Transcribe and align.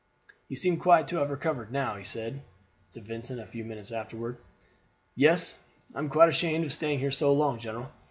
"You 0.47 0.55
seem 0.57 0.77
quite 0.79 1.07
to 1.09 1.17
have 1.17 1.29
recovered 1.29 1.71
now," 1.71 1.95
he 1.95 2.03
said 2.03 2.41
to 2.93 3.01
Vincent 3.01 3.39
a 3.39 3.45
few 3.45 3.63
minutes 3.63 3.91
afterward. 3.91 4.39
"Yes; 5.13 5.59
I 5.93 5.99
am 5.99 6.09
quite 6.09 6.29
ashamed 6.29 6.65
of 6.65 6.73
staying 6.73 6.97
here 6.97 7.11
so 7.11 7.31
long, 7.31 7.59
general. 7.59 7.91